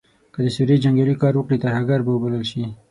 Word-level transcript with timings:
که 0.33 0.39
د 0.45 0.47
سوریې 0.55 0.81
جنګیالې 0.83 1.15
کار 1.21 1.33
وکړي 1.35 1.57
ترهګر 1.63 1.99
به 2.03 2.11
وبلل 2.13 2.43
شي. 2.51 2.63